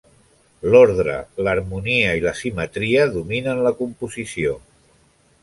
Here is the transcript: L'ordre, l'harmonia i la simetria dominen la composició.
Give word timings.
L'ordre, 0.69 1.17
l'harmonia 1.47 2.15
i 2.21 2.23
la 2.23 2.33
simetria 2.41 3.05
dominen 3.19 3.63
la 3.69 3.75
composició. 3.83 4.57